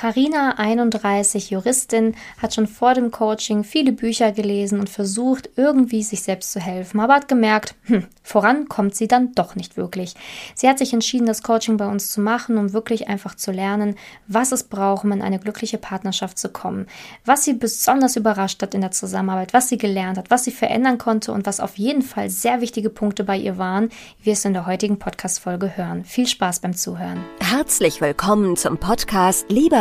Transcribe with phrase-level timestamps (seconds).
[0.00, 6.22] Karina, 31, Juristin, hat schon vor dem Coaching viele Bücher gelesen und versucht, irgendwie sich
[6.22, 10.14] selbst zu helfen, aber hat gemerkt, hm, voran kommt sie dann doch nicht wirklich.
[10.54, 13.94] Sie hat sich entschieden, das Coaching bei uns zu machen, um wirklich einfach zu lernen,
[14.26, 16.86] was es braucht, um in eine glückliche Partnerschaft zu kommen,
[17.26, 20.96] was sie besonders überrascht hat in der Zusammenarbeit, was sie gelernt hat, was sie verändern
[20.96, 23.90] konnte und was auf jeden Fall sehr wichtige Punkte bei ihr waren,
[24.20, 26.06] wie wir es in der heutigen Podcast-Folge hören.
[26.06, 27.22] Viel Spaß beim Zuhören.
[27.40, 29.44] Herzlich willkommen zum Podcast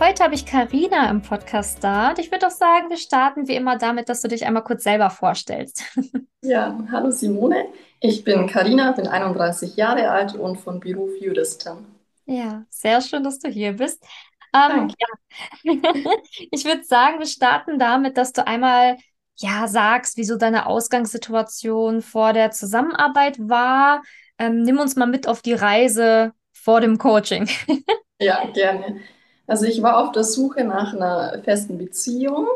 [0.00, 3.56] Heute habe ich Karina im Podcast da und ich würde auch sagen, wir starten wie
[3.56, 5.84] immer damit, dass du dich einmal kurz selber vorstellst.
[6.40, 7.66] Ja, hallo Simone.
[7.98, 11.84] Ich bin Karina, bin 31 Jahre alt und von Beruf Juristin.
[12.26, 14.04] Ja, sehr schön, dass du hier bist.
[14.54, 15.74] Ähm, ja.
[16.52, 18.98] ich würde sagen, wir starten damit, dass du einmal
[19.34, 24.02] ja sagst, wieso deine Ausgangssituation vor der Zusammenarbeit war.
[24.38, 27.48] Ähm, nimm uns mal mit auf die Reise vor dem Coaching.
[28.20, 29.00] Ja, gerne.
[29.48, 32.48] Also ich war auf der Suche nach einer festen Beziehung.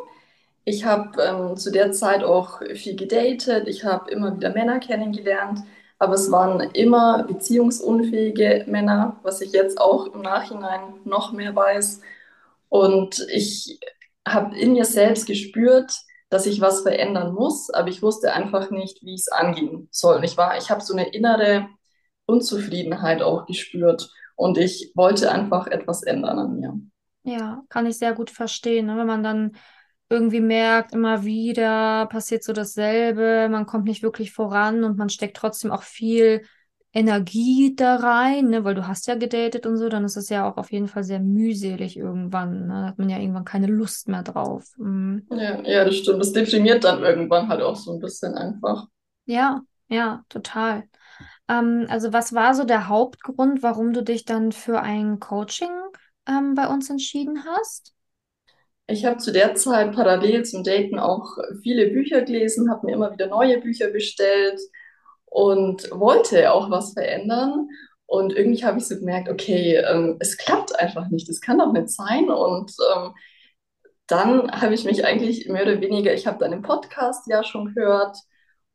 [0.65, 3.69] Ich habe ähm, zu der Zeit auch viel gedatet.
[3.69, 5.61] Ich habe immer wieder Männer kennengelernt,
[5.98, 12.03] aber es waren immer beziehungsunfähige Männer, was ich jetzt auch im Nachhinein noch mehr weiß.
[12.70, 13.81] Und ich
[14.29, 15.93] habe in mir selbst gespürt,
[16.31, 20.25] dass ich was verändern muss, aber ich wusste einfach nicht, wie es angehen soll.
[20.25, 21.69] Ich ich habe so eine innere
[22.27, 24.11] Unzufriedenheit auch gespürt.
[24.43, 26.81] Und ich wollte einfach etwas ändern an mir.
[27.23, 28.97] Ja, kann ich sehr gut verstehen, ne?
[28.97, 29.53] Wenn man dann
[30.11, 35.37] irgendwie merkt, immer wieder passiert so dasselbe, man kommt nicht wirklich voran und man steckt
[35.37, 36.42] trotzdem auch viel
[36.92, 38.64] Energie da rein, ne?
[38.64, 41.05] Weil du hast ja gedatet und so, dann ist es ja auch auf jeden Fall
[41.05, 42.67] sehr mühselig irgendwann.
[42.67, 42.75] Ne?
[42.83, 44.64] Da hat man ja irgendwann keine Lust mehr drauf.
[44.77, 45.25] Mhm.
[45.31, 46.19] Ja, ja, das stimmt.
[46.20, 48.89] Das deprimiert dann irgendwann halt auch so ein bisschen einfach.
[49.25, 50.89] Ja, ja, total.
[51.52, 55.70] Ähm, also was war so der Hauptgrund, warum du dich dann für ein Coaching
[56.27, 57.92] ähm, bei uns entschieden hast?
[58.86, 63.13] Ich habe zu der Zeit parallel zum Daten auch viele Bücher gelesen, habe mir immer
[63.13, 64.61] wieder neue Bücher bestellt
[65.27, 67.69] und wollte auch was verändern.
[68.07, 71.73] Und irgendwie habe ich so gemerkt, okay, ähm, es klappt einfach nicht, es kann doch
[71.73, 72.29] nicht sein.
[72.29, 73.14] Und ähm,
[74.07, 78.17] dann habe ich mich eigentlich mehr oder weniger, ich habe deinen Podcast ja schon gehört,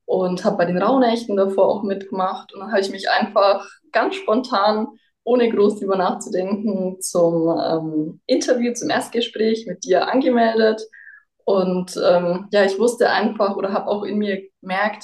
[0.08, 2.54] und habe bei den Rauhnächten davor auch mitgemacht.
[2.54, 4.88] Und dann habe ich mich einfach ganz spontan,
[5.26, 10.82] ohne groß drüber nachzudenken, zum ähm, Interview, zum Erstgespräch mit dir angemeldet.
[11.44, 15.04] Und ähm, ja, ich wusste einfach oder habe auch in mir gemerkt,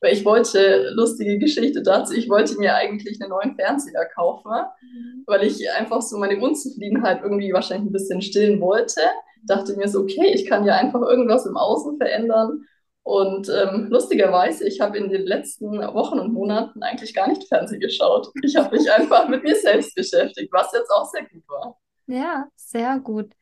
[0.00, 5.22] weil ich wollte, lustige Geschichte dazu, ich wollte mir eigentlich einen neuen Fernseher kaufen, mhm.
[5.26, 9.02] weil ich einfach so meine Unzufriedenheit irgendwie wahrscheinlich ein bisschen stillen wollte.
[9.44, 12.64] Dachte mir so, okay, ich kann ja einfach irgendwas im Außen verändern
[13.04, 17.80] und ähm, lustigerweise, ich habe in den letzten Wochen und Monaten eigentlich gar nicht Fernsehen
[17.80, 18.28] geschaut.
[18.42, 21.78] Ich habe mich einfach mit mir selbst beschäftigt, was jetzt auch sehr gut war.
[22.06, 23.32] Ja, sehr gut.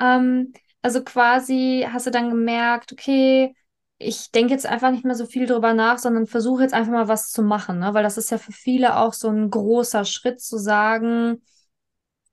[0.00, 0.52] Ähm,
[0.82, 3.54] also quasi hast du dann gemerkt, okay,
[3.98, 7.08] ich denke jetzt einfach nicht mehr so viel drüber nach, sondern versuche jetzt einfach mal
[7.08, 7.94] was zu machen, ne?
[7.94, 11.42] Weil das ist ja für viele auch so ein großer Schritt zu sagen,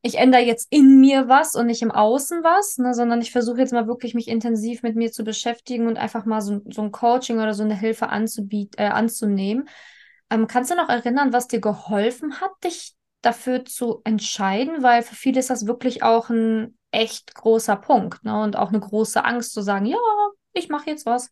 [0.05, 3.57] ich ändere jetzt in mir was und nicht im Außen was, ne, sondern ich versuche
[3.57, 6.91] jetzt mal wirklich mich intensiv mit mir zu beschäftigen und einfach mal so, so ein
[6.91, 9.67] Coaching oder so eine Hilfe anzubieten, äh, anzunehmen.
[10.29, 14.83] Ähm, kannst du noch erinnern, was dir geholfen hat, dich dafür zu entscheiden?
[14.83, 18.43] Weil für viele ist das wirklich auch ein echt großer Punkt ne?
[18.43, 19.97] und auch eine große Angst zu sagen, ja,
[20.53, 21.31] ich mache jetzt was.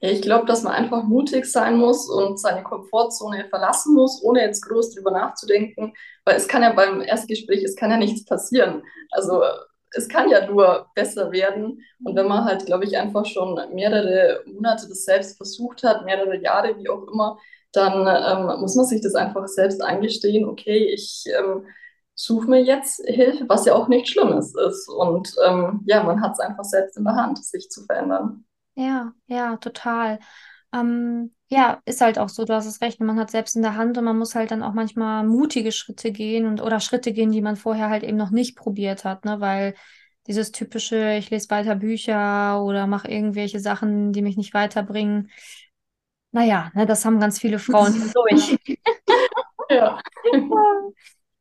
[0.00, 4.62] Ich glaube, dass man einfach mutig sein muss und seine Komfortzone verlassen muss, ohne jetzt
[4.62, 5.92] groß drüber nachzudenken,
[6.24, 8.82] weil es kann ja beim Erstgespräch, es kann ja nichts passieren.
[9.10, 9.42] Also
[9.92, 11.82] es kann ja nur besser werden.
[12.04, 16.36] Und wenn man halt, glaube ich, einfach schon mehrere Monate das selbst versucht hat, mehrere
[16.40, 17.38] Jahre, wie auch immer,
[17.72, 21.66] dann ähm, muss man sich das einfach selbst eingestehen, okay, ich ähm,
[22.14, 24.88] suche mir jetzt Hilfe, was ja auch nichts Schlimmes ist.
[24.88, 28.44] Und ähm, ja, man hat es einfach selbst in der Hand, sich zu verändern.
[28.78, 30.20] Ja, ja, total.
[30.72, 33.74] Ähm, ja, ist halt auch so, du hast es recht, man hat selbst in der
[33.76, 37.32] Hand und man muss halt dann auch manchmal mutige Schritte gehen und oder Schritte gehen,
[37.32, 39.40] die man vorher halt eben noch nicht probiert hat, ne?
[39.40, 39.74] Weil
[40.28, 45.30] dieses typische, ich lese weiter Bücher oder mache irgendwelche Sachen, die mich nicht weiterbringen.
[46.32, 48.58] Naja, ne, das haben ganz viele Frauen durch.
[49.70, 50.00] Ja.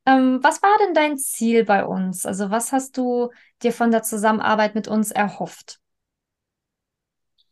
[0.06, 2.25] Ähm, was war denn dein Ziel bei uns?
[2.25, 3.31] Also was hast du
[3.63, 5.80] dir von der Zusammenarbeit mit uns erhofft?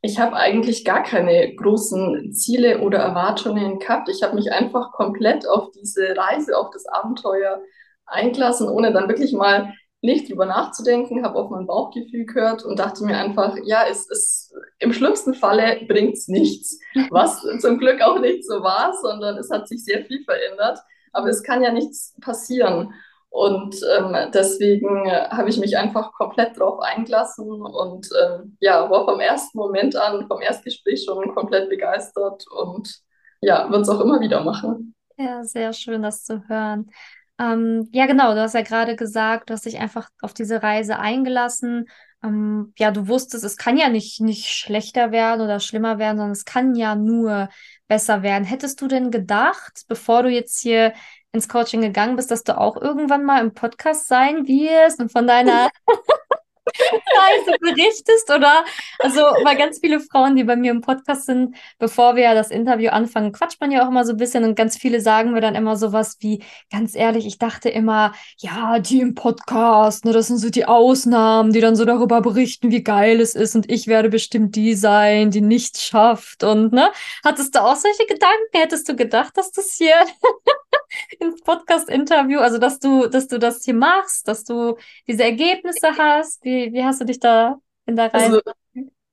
[0.06, 4.08] Ich habe eigentlich gar keine großen Ziele oder Erwartungen gehabt.
[4.08, 7.60] Ich habe mich einfach komplett auf diese Reise, auf das Abenteuer
[8.06, 13.04] eingelassen, ohne dann wirklich mal nicht drüber nachzudenken, habe auf mein Bauchgefühl gehört und dachte
[13.04, 16.80] mir einfach, ja, es ist im schlimmsten Falle bringt es nichts,
[17.10, 20.78] was zum Glück auch nicht so war, sondern es hat sich sehr viel verändert.
[21.14, 22.94] Aber es kann ja nichts passieren.
[23.36, 29.20] Und ähm, deswegen habe ich mich einfach komplett drauf eingelassen und ähm, ja, war vom
[29.20, 33.02] ersten Moment an, vom Erstgespräch schon komplett begeistert und
[33.42, 34.96] ja, wird es auch immer wieder machen.
[35.18, 36.90] Ja, sehr schön, das zu hören.
[37.38, 40.98] Ähm, ja, genau, du hast ja gerade gesagt, du hast dich einfach auf diese Reise
[40.98, 41.88] eingelassen.
[42.24, 46.32] Ähm, ja, du wusstest, es kann ja nicht, nicht schlechter werden oder schlimmer werden, sondern
[46.32, 47.50] es kann ja nur
[47.90, 48.46] besser werden.
[48.46, 50.94] Hättest du denn gedacht, bevor du jetzt hier
[51.36, 55.28] ins Coaching gegangen bist, dass du auch irgendwann mal im Podcast sein wirst und von
[55.28, 55.70] deiner
[56.66, 58.66] Reise berichtest oder
[59.00, 62.50] also weil ganz viele Frauen, die bei mir im Podcast sind, bevor wir ja das
[62.50, 65.42] Interview anfangen, quatscht man ja auch immer so ein bisschen und ganz viele sagen mir
[65.42, 70.28] dann immer sowas wie, ganz ehrlich, ich dachte immer, ja, die im Podcast, ne, das
[70.28, 73.88] sind so die Ausnahmen, die dann so darüber berichten, wie geil es ist und ich
[73.88, 76.90] werde bestimmt die sein, die nichts schafft und ne,
[77.24, 78.36] hattest du auch solche Gedanken?
[78.54, 79.96] Hättest du gedacht, dass das hier
[81.20, 84.78] ins Podcast-Interview, also dass du, dass du das hier machst, dass du
[85.08, 86.44] diese Ergebnisse hast?
[86.44, 88.26] Wie, wie hast du dich da in der Reise?
[88.26, 88.42] Also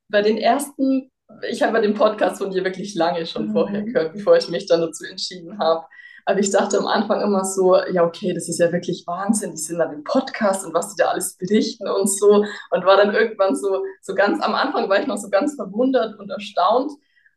[0.09, 1.11] bei den ersten,
[1.49, 3.51] ich habe den Podcast von dir wirklich lange schon mhm.
[3.53, 5.85] vorher gehört, bevor ich mich dann dazu entschieden habe.
[6.25, 9.57] Aber ich dachte am Anfang immer so, ja, okay, das ist ja wirklich Wahnsinn, die
[9.57, 12.45] sind dann im Podcast und was die da alles berichten und so.
[12.71, 16.17] Und war dann irgendwann so, so ganz, am Anfang war ich noch so ganz verwundert
[16.19, 16.91] und erstaunt.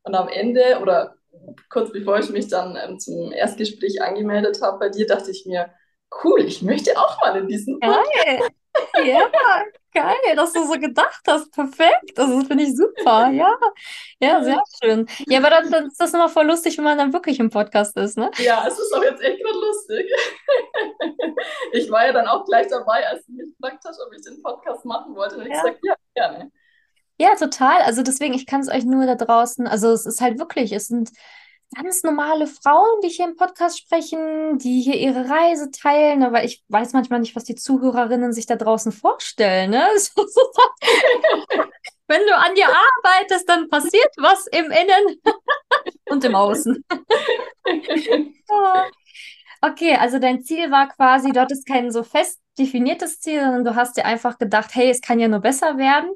[0.05, 1.16] Und am Ende oder
[1.71, 5.71] kurz bevor ich mich dann ähm, zum Erstgespräch angemeldet habe bei dir, dachte ich mir,
[6.25, 8.11] cool, ich möchte auch mal in diesen Podcast.
[8.25, 8.41] Geil.
[9.05, 9.31] Ja,
[9.95, 11.51] geil, dass du so gedacht hast.
[11.53, 12.19] Perfekt.
[12.19, 13.31] Also, das finde ich super.
[13.31, 13.57] Ja,
[14.21, 15.07] ja, sehr schön.
[15.27, 17.97] Ja, aber dann, dann ist das nochmal voll lustig, wenn man dann wirklich im Podcast
[17.97, 18.31] ist, ne?
[18.39, 20.11] Ja, es ist auch jetzt echt gerade lustig.
[21.73, 24.43] ich war ja dann auch gleich dabei, als du mich gefragt hast, ob ich den
[24.43, 25.37] Podcast machen wollte.
[25.37, 25.63] Und ich ja.
[25.63, 26.53] gesagt, ja, gerne.
[27.19, 27.83] Ja, total.
[27.83, 30.89] Also deswegen, ich kann es euch nur da draußen, also es ist halt wirklich, es
[30.89, 31.11] sind
[31.75, 36.63] ganz normale Frauen, die hier im Podcast sprechen, die hier ihre Reise teilen, aber ich
[36.69, 39.71] weiß manchmal nicht, was die Zuhörerinnen sich da draußen vorstellen.
[39.71, 39.87] Ne?
[42.09, 45.21] Wenn du an dir arbeitest, dann passiert was im Innen
[46.09, 46.85] und im Außen.
[49.61, 53.75] okay, also dein Ziel war quasi, du hattest kein so fest definiertes Ziel, sondern du
[53.75, 56.11] hast dir einfach gedacht, hey, es kann ja nur besser werden.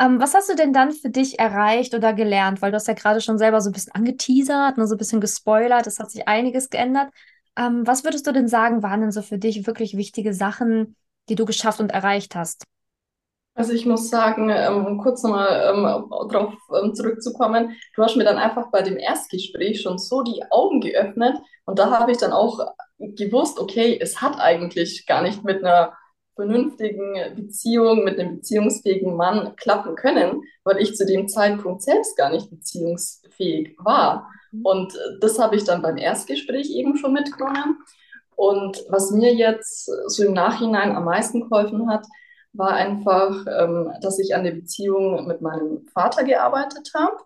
[0.00, 2.62] Ähm, was hast du denn dann für dich erreicht oder gelernt?
[2.62, 5.20] Weil du hast ja gerade schon selber so ein bisschen angeteasert, nur so ein bisschen
[5.20, 7.10] gespoilert, es hat sich einiges geändert.
[7.56, 10.96] Ähm, was würdest du denn sagen, waren denn so für dich wirklich wichtige Sachen,
[11.28, 12.64] die du geschafft und erreicht hast?
[13.56, 18.36] Also ich muss sagen, ähm, kurz nochmal ähm, darauf ähm, zurückzukommen, du hast mir dann
[18.36, 22.58] einfach bei dem Erstgespräch schon so die Augen geöffnet und da habe ich dann auch
[22.98, 25.92] gewusst, okay, es hat eigentlich gar nicht mit einer
[26.34, 32.30] vernünftigen Beziehung mit einem beziehungsfähigen Mann klappen können, weil ich zu dem Zeitpunkt selbst gar
[32.30, 34.30] nicht beziehungsfähig war.
[34.52, 34.66] Mhm.
[34.66, 37.78] Und das habe ich dann beim Erstgespräch eben schon mitgenommen.
[38.36, 42.04] Und was mir jetzt so im Nachhinein am meisten geholfen hat,
[42.52, 47.16] war einfach, ähm, dass ich an der Beziehung mit meinem Vater gearbeitet habe.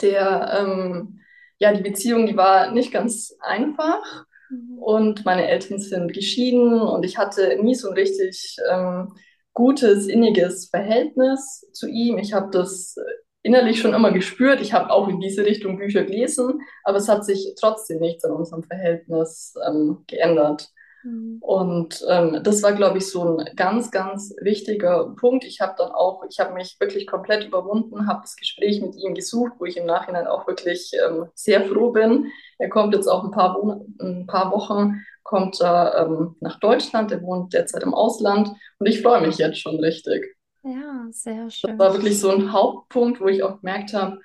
[0.00, 1.20] Der, ähm,
[1.58, 4.26] ja, die Beziehung, die war nicht ganz einfach.
[4.54, 4.78] Mhm.
[4.78, 9.14] Und meine Eltern sind geschieden und ich hatte nie so ein richtig ähm,
[9.52, 12.18] gutes, inniges Verhältnis zu ihm.
[12.18, 12.96] Ich habe das
[13.42, 14.60] innerlich schon immer gespürt.
[14.60, 18.32] Ich habe auch in diese Richtung Bücher gelesen, aber es hat sich trotzdem nichts an
[18.32, 20.70] unserem Verhältnis ähm, geändert.
[21.04, 21.38] Mhm.
[21.40, 25.44] Und ähm, das war, glaube ich, so ein ganz, ganz wichtiger Punkt.
[25.44, 29.14] Ich habe dann auch, ich habe mich wirklich komplett überwunden, habe das Gespräch mit ihm
[29.14, 32.26] gesucht, wo ich im Nachhinein auch wirklich ähm, sehr froh bin.
[32.58, 37.12] Er kommt jetzt auch ein paar, Wo ein paar Wochen, kommt er ähm, nach Deutschland,
[37.12, 40.36] er wohnt derzeit im Ausland und ich freue mich jetzt schon richtig.
[40.62, 41.76] Ja, sehr schön.
[41.76, 44.18] Das war wirklich so ein Hauptpunkt, wo ich auch gemerkt habe,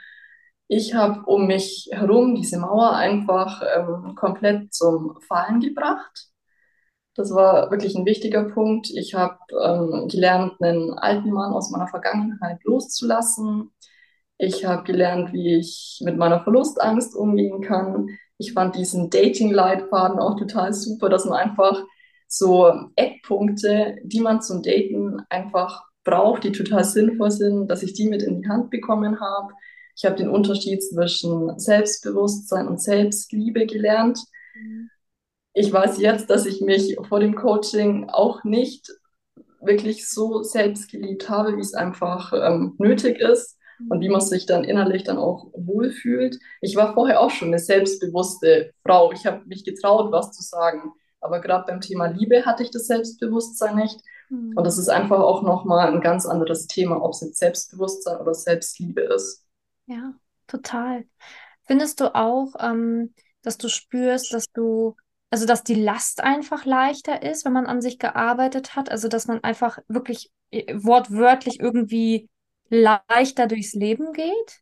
[0.71, 6.28] ich habe um mich herum diese Mauer einfach ähm, komplett zum Fallen gebracht.
[7.15, 8.89] Das war wirklich ein wichtiger Punkt.
[8.91, 13.71] Ich habe ähm, gelernt, einen alten Mann aus meiner Vergangenheit loszulassen.
[14.37, 18.07] Ich habe gelernt, wie ich mit meiner Verlustangst umgehen kann.
[18.37, 21.83] Ich fand diesen Dating-Leitfaden auch total super, dass man einfach
[22.27, 28.07] so Eckpunkte, die man zum Daten einfach braucht, die total sinnvoll sind, dass ich die
[28.07, 29.53] mit in die Hand bekommen habe.
[29.97, 34.19] Ich habe den Unterschied zwischen Selbstbewusstsein und Selbstliebe gelernt.
[34.55, 34.89] Mhm
[35.59, 38.89] ich weiß jetzt, dass ich mich vor dem Coaching auch nicht
[39.59, 43.57] wirklich so selbst geliebt habe, wie es einfach ähm, nötig ist
[43.89, 46.39] und wie man sich dann innerlich dann auch wohlfühlt.
[46.61, 49.11] Ich war vorher auch schon eine selbstbewusste Frau.
[49.11, 50.93] Ich habe mich getraut, was zu sagen.
[51.19, 53.99] Aber gerade beim Thema Liebe hatte ich das Selbstbewusstsein nicht.
[54.29, 54.53] Mhm.
[54.55, 58.33] Und das ist einfach auch nochmal ein ganz anderes Thema, ob es jetzt Selbstbewusstsein oder
[58.33, 59.45] Selbstliebe ist.
[59.87, 60.13] Ja,
[60.47, 61.03] total.
[61.65, 64.95] Findest du auch, ähm, dass du spürst, dass du
[65.29, 68.91] also dass die Last einfach leichter ist, wenn man an sich gearbeitet hat.
[68.91, 72.29] Also dass man einfach wirklich äh, wortwörtlich irgendwie
[72.69, 74.61] leichter durchs Leben geht.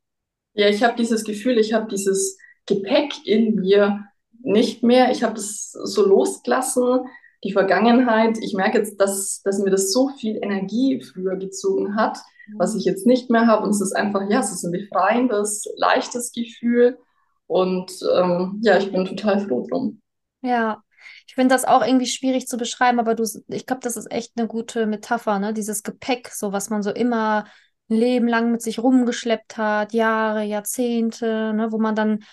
[0.54, 4.06] Ja, ich habe dieses Gefühl, ich habe dieses Gepäck in mir
[4.42, 5.12] nicht mehr.
[5.12, 7.02] Ich habe es so losgelassen,
[7.44, 8.38] die Vergangenheit.
[8.42, 12.18] Ich merke jetzt, dass, dass mir das so viel Energie früher gezogen hat,
[12.58, 13.64] was ich jetzt nicht mehr habe.
[13.64, 16.98] Und es ist einfach, ja, es ist ein befreiendes, leichtes Gefühl.
[17.46, 20.02] Und ähm, ja, ich bin total froh drum.
[20.48, 20.82] Ja,
[21.27, 24.32] ich finde das auch irgendwie schwierig zu beschreiben, aber du, ich glaube, das ist echt
[24.38, 25.54] eine gute Metapher, ne?
[25.54, 27.46] Dieses Gepäck, so was man so immer
[27.89, 31.72] ein Leben lang mit sich rumgeschleppt hat, Jahre, Jahrzehnte, ne?
[31.72, 32.24] Wo man dann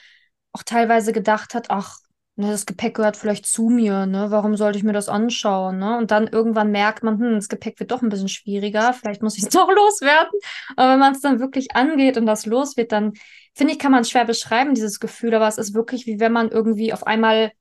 [0.53, 1.99] auch teilweise gedacht hat, ach,
[2.37, 4.31] ne, das Gepäck gehört vielleicht zu mir, ne?
[4.31, 5.99] Warum sollte ich mir das anschauen, ne?
[5.99, 9.37] Und dann irgendwann merkt man, hm, das Gepäck wird doch ein bisschen schwieriger, vielleicht muss
[9.37, 10.39] ich es doch loswerden.
[10.77, 13.13] Aber wenn man es dann wirklich angeht und das los wird, dann
[13.55, 16.51] finde ich, kann man schwer beschreiben, dieses Gefühl, aber es ist wirklich wie wenn man
[16.51, 17.53] irgendwie auf einmal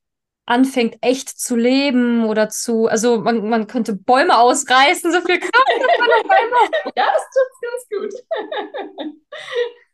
[0.46, 5.54] anfängt, echt zu leben oder zu, also man, man könnte Bäume ausreißen, so viel Kraft
[5.54, 6.68] hat man auf einmal.
[6.96, 8.12] Ja, das tut ganz gut.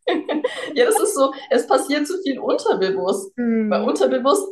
[0.77, 3.33] ja, das ist so, es passiert so viel unterbewusst.
[3.37, 3.71] Hm.
[3.71, 4.49] Weil unterbewusst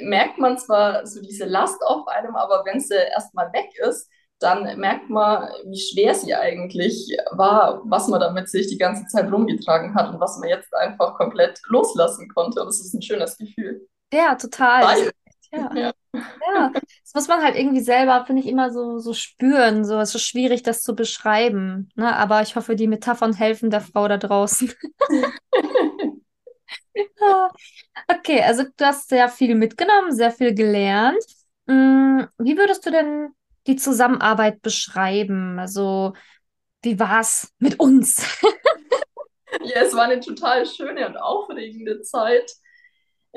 [0.00, 4.78] merkt man zwar so diese Last auf einem, aber wenn sie erstmal weg ist, dann
[4.78, 9.94] merkt man, wie schwer sie eigentlich war, was man damit sich die ganze Zeit rumgetragen
[9.94, 12.60] hat und was man jetzt einfach komplett loslassen konnte.
[12.60, 13.86] Und das ist ein schönes Gefühl.
[14.12, 14.84] Ja, total.
[14.84, 15.10] Weil
[15.52, 15.74] ja.
[15.74, 15.92] ja.
[16.14, 19.84] Ja, das muss man halt irgendwie selber, finde ich, immer so, so spüren.
[19.84, 21.90] So, es ist schwierig, das zu beschreiben.
[21.94, 22.14] Ne?
[22.16, 24.72] Aber ich hoffe, die Metaphern helfen der Frau da draußen.
[28.08, 31.22] okay, also du hast sehr viel mitgenommen, sehr viel gelernt.
[31.66, 33.30] Mm, wie würdest du denn
[33.66, 35.58] die Zusammenarbeit beschreiben?
[35.58, 36.14] Also,
[36.82, 38.22] wie war es mit uns?
[39.62, 42.52] ja, es war eine total schöne und aufregende Zeit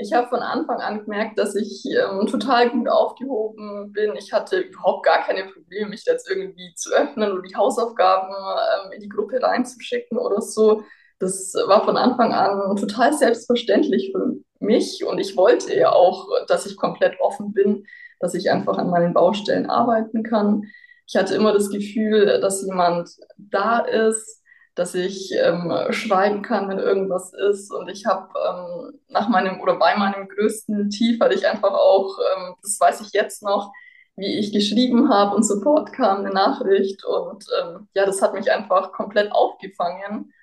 [0.01, 4.15] ich habe von Anfang an gemerkt, dass ich ähm, total gut aufgehoben bin.
[4.15, 8.91] Ich hatte überhaupt gar keine Probleme, mich jetzt irgendwie zu öffnen oder die Hausaufgaben ähm,
[8.93, 10.83] in die Gruppe reinzuschicken oder so.
[11.19, 16.65] Das war von Anfang an total selbstverständlich für mich und ich wollte ja auch, dass
[16.65, 17.85] ich komplett offen bin,
[18.19, 20.63] dass ich einfach an meinen Baustellen arbeiten kann.
[21.07, 24.39] Ich hatte immer das Gefühl, dass jemand da ist,
[24.79, 27.71] dass ich ähm, schreiben kann, wenn irgendwas ist.
[27.73, 28.99] Und ich habe ähm,
[29.29, 33.12] nach meinem oder bei meinem größten Tief hatte ich einfach auch, ähm, das weiß ich
[33.13, 33.71] jetzt noch,
[34.15, 37.05] wie ich geschrieben habe und sofort kam eine Nachricht.
[37.05, 40.33] Und ähm, ja, das hat mich einfach komplett aufgefangen.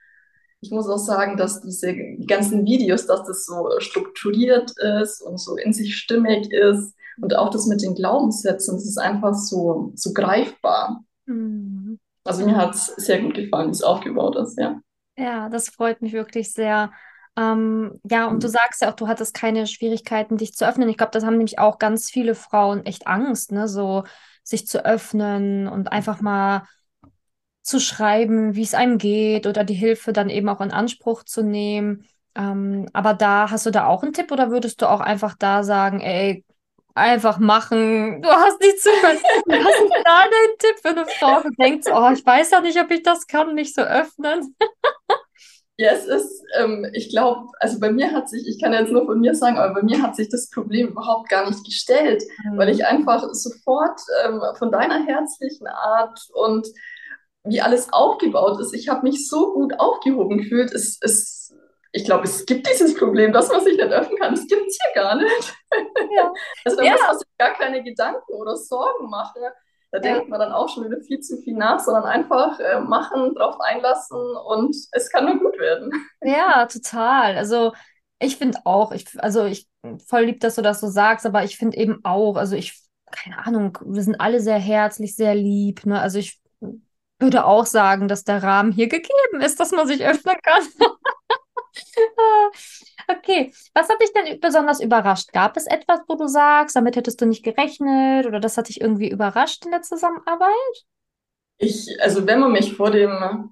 [0.61, 1.95] Ich muss auch sagen, dass diese
[2.27, 6.95] ganzen Videos, dass das so strukturiert ist und so in sich stimmig ist.
[7.21, 11.03] Und auch das mit den Glaubenssätzen, das ist einfach so, so greifbar.
[11.27, 11.99] Mhm.
[12.25, 14.81] Also mir hat es sehr gut gefallen, wie es aufgebaut ist, ja.
[15.17, 16.93] Ja, das freut mich wirklich sehr.
[17.37, 20.89] Ähm, ja, und du sagst ja auch, du hattest keine Schwierigkeiten, dich zu öffnen.
[20.89, 24.05] Ich glaube, das haben nämlich auch ganz viele Frauen echt Angst, ne, so
[24.43, 26.63] sich zu öffnen und einfach mal
[27.63, 31.43] zu schreiben, wie es einem geht oder die Hilfe dann eben auch in Anspruch zu
[31.43, 32.07] nehmen.
[32.35, 35.65] Ähm, aber da hast du da auch einen Tipp oder würdest du auch einfach da
[35.65, 36.45] sagen, ey,
[36.95, 38.23] einfach machen.
[38.23, 39.15] Du hast nicht zu Was
[39.85, 42.91] ist da dein Tipp für eine Frau, die denkt, oh, ich weiß ja nicht, ob
[42.91, 44.57] ich das kann, mich so öffnen?
[45.79, 49.05] Ja, es ist, ähm, ich glaube, also bei mir hat sich, ich kann jetzt nur
[49.05, 52.57] von mir sagen, aber bei mir hat sich das Problem überhaupt gar nicht gestellt, mhm.
[52.57, 56.67] weil ich einfach sofort ähm, von deiner herzlichen Art und
[57.45, 60.73] wie alles aufgebaut ist, ich habe mich so gut aufgehoben gefühlt.
[60.73, 61.55] Es, es
[61.93, 64.35] ich glaube, es gibt dieses Problem, dass man sich nicht öffnen kann.
[64.35, 65.55] Das gibt es hier gar nicht.
[66.15, 66.33] Ja.
[66.65, 66.93] Also da ja.
[66.93, 69.43] muss man sich gar keine Gedanken oder Sorgen machen.
[69.97, 70.15] Da ja.
[70.15, 73.59] denkt man dann auch schon wieder viel zu viel nach, sondern einfach äh, machen, drauf
[73.61, 75.91] einlassen und es kann nur gut werden.
[76.21, 77.37] Ja, total.
[77.37, 77.73] Also
[78.19, 79.69] ich finde auch, ich, also ich
[80.07, 82.79] voll lieb, dass du das so sagst, aber ich finde eben auch, also ich,
[83.11, 85.87] keine Ahnung, wir sind alle sehr herzlich, sehr lieb.
[85.87, 85.99] Ne?
[85.99, 86.41] Also ich
[87.19, 90.63] würde auch sagen, dass der Rahmen hier gegeben ist, dass man sich öffnen kann.
[93.09, 95.33] Okay, was hat dich denn besonders überrascht?
[95.33, 98.81] Gab es etwas, wo du sagst, damit hättest du nicht gerechnet oder das hat dich
[98.81, 100.53] irgendwie überrascht in der Zusammenarbeit?
[101.59, 103.51] Ich, also wenn man mich vor dem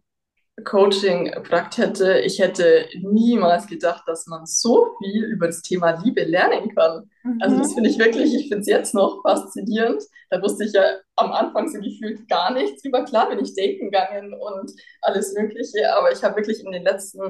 [0.65, 6.25] Coaching gefragt hätte, ich hätte niemals gedacht, dass man so viel über das Thema Liebe
[6.25, 7.11] lernen kann.
[7.39, 7.75] Also das Mhm.
[7.75, 10.03] finde ich wirklich, ich finde es jetzt noch faszinierend.
[10.31, 10.83] Da wusste ich ja
[11.17, 13.05] am Anfang so gefühlt gar nichts drüber.
[13.05, 17.21] Klar bin ich daten gegangen und alles Mögliche, aber ich habe wirklich in den letzten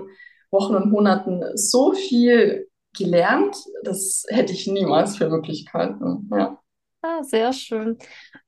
[0.54, 6.30] Wochen und Monaten so viel gelernt, das hätte ich niemals für möglich gehalten.
[6.32, 6.58] Ja.
[7.02, 7.98] Ah, sehr schön.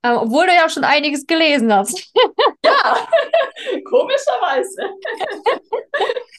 [0.02, 2.10] Ähm, obwohl du ja auch schon einiges gelesen hast.
[2.64, 2.96] Ja,
[3.84, 4.82] komischerweise.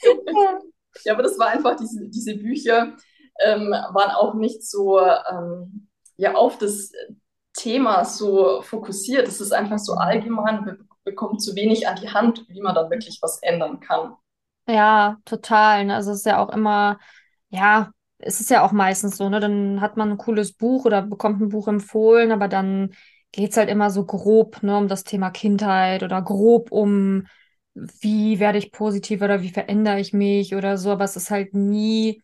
[1.06, 2.98] Ja, aber das war einfach, diese, diese Bücher
[3.40, 6.92] ähm, waren auch nicht so ähm, ja, auf das
[7.54, 9.28] Thema so fokussiert.
[9.28, 12.90] Es ist einfach so allgemein, man bekommt zu wenig an die Hand, wie man dann
[12.90, 14.16] wirklich was ändern kann.
[14.68, 15.86] Ja, total.
[15.86, 15.96] Ne?
[15.96, 17.00] Also es ist ja auch immer,
[17.50, 19.40] ja, es ist ja auch meistens so, ne?
[19.40, 22.94] Dann hat man ein cooles Buch oder bekommt ein Buch empfohlen, aber dann
[23.32, 27.28] geht es halt immer so grob, ne, um das Thema Kindheit oder grob um,
[27.76, 31.54] wie werde ich positiv oder wie verändere ich mich oder so, aber es ist halt
[31.54, 32.22] nie,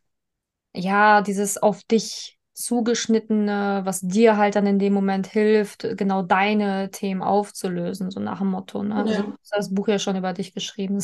[0.75, 6.91] ja, dieses auf dich zugeschnittene, was dir halt dann in dem Moment hilft, genau deine
[6.91, 8.95] Themen aufzulösen, so nach dem Motto, ne?
[8.95, 10.99] Also Ja, hast das Buch ja schon über dich geschrieben.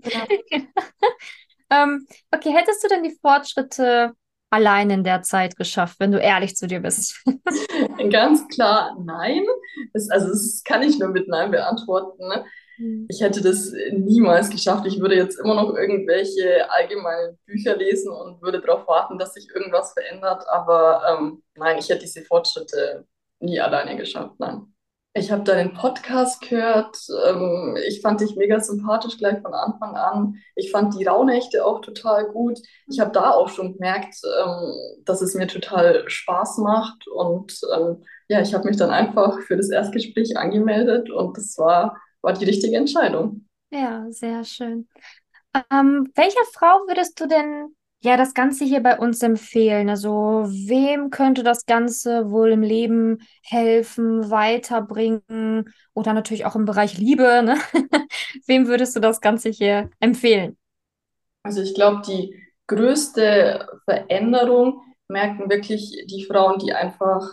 [0.00, 0.26] genau.
[1.70, 4.12] Ähm, okay, hättest du denn die Fortschritte
[4.50, 7.24] allein in der Zeit geschafft, wenn du ehrlich zu dir bist?
[8.10, 9.42] Ganz klar, nein.
[9.92, 12.26] Das, also das kann ich nur mit Nein beantworten.
[12.28, 12.44] Ne?
[12.76, 13.06] Hm.
[13.08, 14.86] Ich hätte das niemals geschafft.
[14.86, 19.48] Ich würde jetzt immer noch irgendwelche allgemeinen Bücher lesen und würde darauf warten, dass sich
[19.54, 20.44] irgendwas verändert.
[20.48, 23.06] Aber ähm, nein, ich hätte diese Fortschritte
[23.40, 24.34] nie alleine geschafft.
[24.38, 24.72] Nein.
[25.18, 26.94] Ich habe deinen Podcast gehört.
[27.26, 30.36] Ähm, ich fand dich mega sympathisch gleich von Anfang an.
[30.54, 32.58] Ich fand die Rauhnächte auch total gut.
[32.86, 34.74] Ich habe da auch schon gemerkt, ähm,
[35.06, 37.08] dass es mir total Spaß macht.
[37.08, 41.96] Und ähm, ja, ich habe mich dann einfach für das Erstgespräch angemeldet und das war,
[42.22, 43.46] war die richtige Entscheidung.
[43.70, 44.88] Ja, sehr schön.
[45.70, 49.88] Ähm, welcher Frau würdest du denn ja das Ganze hier bei uns empfehlen?
[49.88, 56.98] Also, wem könnte das Ganze wohl im Leben helfen, weiterbringen oder natürlich auch im Bereich
[56.98, 57.56] Liebe, ne?
[58.46, 60.56] Wem würdest du das Ganze hier empfehlen?
[61.42, 62.34] Also ich glaube, die
[62.66, 67.28] größte Veränderung merken wirklich die Frauen, die einfach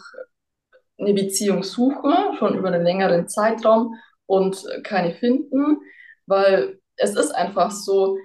[0.99, 5.79] eine Beziehung suchen, schon über einen längeren Zeitraum und keine finden,
[6.25, 8.17] weil es ist einfach so,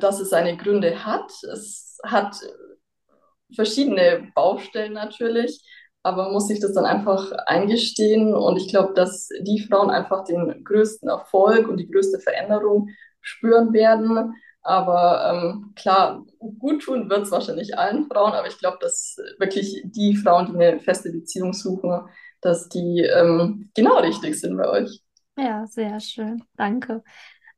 [0.00, 1.30] dass es seine Gründe hat.
[1.52, 2.36] Es hat
[3.54, 5.62] verschiedene Baustellen natürlich,
[6.02, 10.24] aber man muss sich das dann einfach eingestehen und ich glaube, dass die Frauen einfach
[10.24, 12.88] den größten Erfolg und die größte Veränderung
[13.20, 14.34] spüren werden.
[14.62, 16.24] Aber ähm, klar,
[16.58, 20.64] gut tun wird es wahrscheinlich allen Frauen, aber ich glaube, dass wirklich die Frauen, die
[20.64, 22.02] eine feste Beziehung suchen,
[22.40, 25.01] dass die ähm, genau richtig sind bei euch.
[25.36, 26.44] Ja, sehr schön.
[26.56, 27.02] Danke.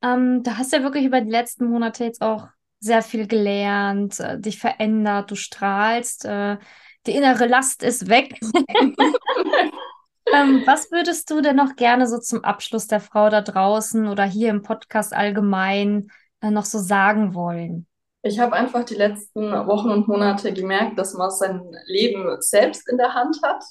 [0.02, 2.48] Ähm, du hast ja wirklich über die letzten Monate jetzt auch
[2.80, 6.58] sehr viel gelernt, äh, dich verändert, du strahlst, äh,
[7.06, 8.38] die innere Last ist weg.
[10.32, 14.24] Ähm, was würdest du denn noch gerne so zum Abschluss der Frau da draußen oder
[14.24, 16.10] hier im Podcast allgemein
[16.40, 17.86] äh, noch so sagen wollen?
[18.22, 22.96] Ich habe einfach die letzten Wochen und Monate gemerkt, dass man sein Leben selbst in
[22.96, 23.62] der Hand hat.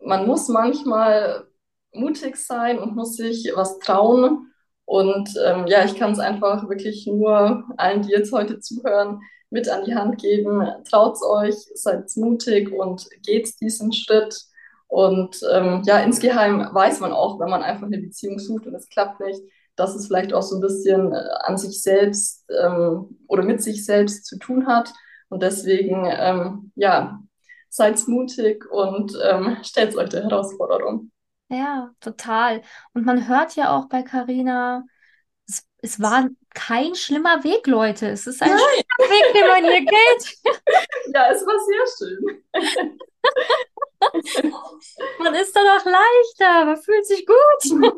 [0.00, 1.46] Man muss manchmal
[1.92, 4.52] mutig sein und muss sich was trauen.
[4.84, 9.68] Und ähm, ja, ich kann es einfach wirklich nur allen, die jetzt heute zuhören, mit
[9.68, 10.66] an die Hand geben.
[10.88, 14.44] Traut's euch, seid mutig und geht diesen Schritt.
[14.88, 18.88] Und ähm, ja, insgeheim weiß man auch, wenn man einfach eine Beziehung sucht und es
[18.88, 19.40] klappt nicht,
[19.76, 23.84] dass es vielleicht auch so ein bisschen äh, an sich selbst ähm, oder mit sich
[23.84, 24.92] selbst zu tun hat.
[25.28, 27.20] Und deswegen, ähm, ja,
[27.68, 31.10] seid mutig und ähm, stellt euch der Herausforderung.
[31.50, 32.62] Ja, total.
[32.94, 34.84] Und man hört ja auch bei Carina,
[35.48, 38.08] es, es war kein schlimmer Weg, Leute.
[38.08, 40.38] Es ist ein Nein, schöner Weg, den man hier geht.
[41.14, 42.44] ja, es war sehr schön.
[45.18, 47.92] Man ist danach leichter, man fühlt sich gut.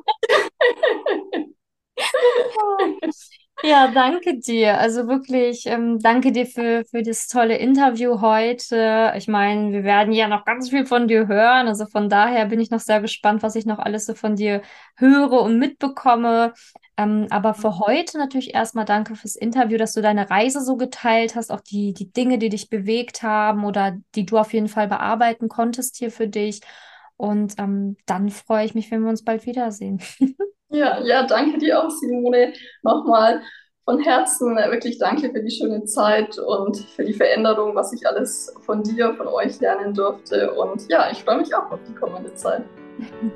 [3.60, 4.78] Ja, danke dir.
[4.78, 9.12] Also wirklich, ähm, danke dir für, für das tolle Interview heute.
[9.16, 11.68] Ich meine, wir werden ja noch ganz viel von dir hören.
[11.68, 14.62] Also von daher bin ich noch sehr gespannt, was ich noch alles so von dir
[14.96, 16.54] höre und mitbekomme.
[16.96, 21.36] Ähm, aber für heute natürlich erstmal danke fürs Interview, dass du deine Reise so geteilt
[21.36, 24.88] hast, auch die, die Dinge, die dich bewegt haben oder die du auf jeden Fall
[24.88, 26.62] bearbeiten konntest hier für dich.
[27.16, 30.00] Und ähm, dann freue ich mich, wenn wir uns bald wiedersehen.
[30.72, 32.52] Ja, ja, danke dir auch, Simone.
[32.82, 33.42] Nochmal
[33.84, 38.54] von Herzen wirklich danke für die schöne Zeit und für die Veränderung, was ich alles
[38.64, 40.54] von dir, von euch lernen durfte.
[40.54, 42.62] Und ja, ich freue mich auch auf die kommende Zeit.